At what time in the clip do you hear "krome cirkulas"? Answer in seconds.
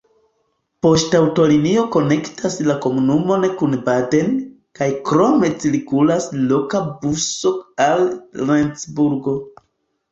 5.11-6.29